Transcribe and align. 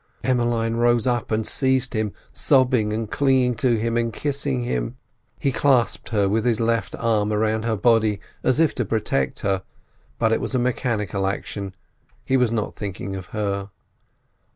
Emmeline 0.23 0.77
rose 0.77 1.05
up 1.05 1.29
and 1.31 1.45
seized 1.45 1.93
him, 1.93 2.11
sobbing 2.33 2.91
and 2.91 3.11
clinging 3.11 3.53
to 3.53 3.77
him, 3.77 3.95
and 3.97 4.11
kissing 4.11 4.63
him. 4.63 4.97
He 5.39 5.51
clasped 5.51 6.09
her 6.09 6.27
with 6.27 6.43
his 6.43 6.59
left 6.59 6.95
arm 6.97 7.31
round 7.31 7.65
her 7.65 7.75
body, 7.77 8.19
as 8.41 8.59
if 8.59 8.73
to 8.73 8.83
protect 8.83 9.41
her, 9.41 9.61
but 10.17 10.31
it 10.31 10.41
was 10.41 10.55
a 10.55 10.57
mechanical 10.57 11.27
action. 11.27 11.75
He 12.25 12.35
was 12.35 12.51
not 12.51 12.75
thinking 12.75 13.15
of 13.15 13.27
her. 13.27 13.69